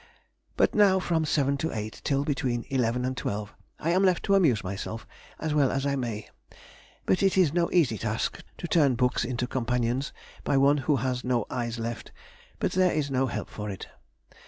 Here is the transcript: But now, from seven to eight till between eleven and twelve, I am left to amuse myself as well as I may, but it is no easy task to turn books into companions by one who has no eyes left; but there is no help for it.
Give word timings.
But 0.57 0.73
now, 0.73 0.97
from 0.99 1.25
seven 1.25 1.57
to 1.57 1.71
eight 1.71 2.01
till 2.03 2.25
between 2.25 2.65
eleven 2.71 3.05
and 3.05 3.15
twelve, 3.15 3.53
I 3.77 3.91
am 3.91 4.01
left 4.03 4.23
to 4.23 4.33
amuse 4.33 4.63
myself 4.63 5.05
as 5.39 5.53
well 5.53 5.71
as 5.71 5.85
I 5.85 5.95
may, 5.95 6.27
but 7.05 7.21
it 7.21 7.37
is 7.37 7.53
no 7.53 7.69
easy 7.71 7.99
task 7.99 8.43
to 8.57 8.67
turn 8.67 8.95
books 8.95 9.23
into 9.23 9.45
companions 9.45 10.11
by 10.43 10.57
one 10.57 10.77
who 10.77 10.95
has 10.95 11.23
no 11.23 11.45
eyes 11.51 11.77
left; 11.77 12.11
but 12.57 12.71
there 12.71 12.91
is 12.91 13.11
no 13.11 13.27
help 13.27 13.47
for 13.47 13.69
it. 13.69 13.89